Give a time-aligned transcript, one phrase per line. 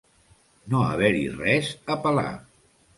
[0.71, 2.29] No haver-hi res a pelar.